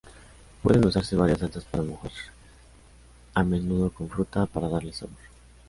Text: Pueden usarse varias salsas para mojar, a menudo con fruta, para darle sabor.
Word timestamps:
Pueden 0.63 0.83
usarse 0.83 1.15
varias 1.15 1.37
salsas 1.37 1.63
para 1.65 1.83
mojar, 1.83 2.09
a 3.35 3.43
menudo 3.43 3.91
con 3.91 4.09
fruta, 4.09 4.47
para 4.47 4.67
darle 4.67 4.93
sabor. 4.93 5.13